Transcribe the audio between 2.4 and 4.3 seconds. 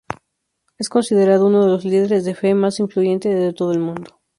más influyentes de todo el mundo.